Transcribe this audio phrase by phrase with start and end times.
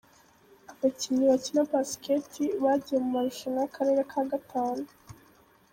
[0.71, 4.85] Abakinnyi bakina basikete bagiye mu marushanwa y’Akarere ka gatanu